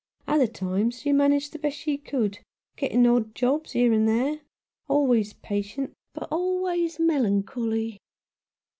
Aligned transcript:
Other 0.27 0.47
times 0.47 1.01
she 1.01 1.11
managed 1.11 1.51
the 1.53 1.59
best 1.59 1.77
she 1.77 1.95
could, 1.95 2.39
getting 2.75 3.05
odd 3.05 3.35
jobs 3.35 3.73
here 3.73 3.93
and 3.93 4.07
there— 4.07 4.39
always 4.89 5.33
patient, 5.33 5.93
but 6.15 6.27
always 6.31 6.99
melancholy. 6.99 7.99